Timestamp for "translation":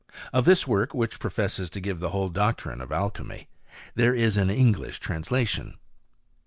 4.99-5.75